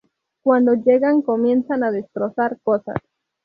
Cuando 0.43 0.73
llegan, 0.73 1.21
comienzan 1.21 1.83
a 1.83 1.91
destrozar 1.91 2.57
cosas. 2.63 2.95